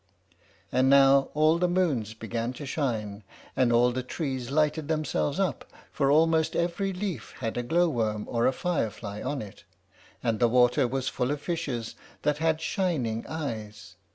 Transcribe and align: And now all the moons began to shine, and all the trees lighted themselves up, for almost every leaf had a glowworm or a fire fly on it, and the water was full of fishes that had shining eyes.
And 0.71 0.89
now 0.89 1.29
all 1.35 1.59
the 1.59 1.67
moons 1.67 2.15
began 2.15 2.53
to 2.53 2.65
shine, 2.65 3.23
and 3.55 3.71
all 3.71 3.91
the 3.91 4.01
trees 4.01 4.49
lighted 4.49 4.87
themselves 4.87 5.39
up, 5.39 5.63
for 5.91 6.09
almost 6.09 6.55
every 6.55 6.91
leaf 6.91 7.35
had 7.37 7.55
a 7.55 7.61
glowworm 7.61 8.25
or 8.27 8.47
a 8.47 8.51
fire 8.51 8.89
fly 8.89 9.21
on 9.21 9.43
it, 9.43 9.63
and 10.23 10.39
the 10.39 10.47
water 10.49 10.87
was 10.87 11.07
full 11.07 11.29
of 11.29 11.39
fishes 11.39 11.93
that 12.23 12.39
had 12.39 12.59
shining 12.61 13.27
eyes. 13.27 13.95